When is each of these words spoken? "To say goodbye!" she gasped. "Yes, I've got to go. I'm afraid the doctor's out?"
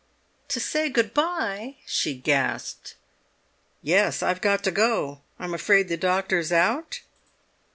"To 0.47 0.59
say 0.59 0.89
goodbye!" 0.89 1.75
she 1.85 2.15
gasped. 2.15 2.95
"Yes, 3.83 4.23
I've 4.23 4.41
got 4.41 4.63
to 4.63 4.71
go. 4.71 5.21
I'm 5.37 5.53
afraid 5.53 5.89
the 5.89 5.95
doctor's 5.95 6.51
out?" 6.51 7.01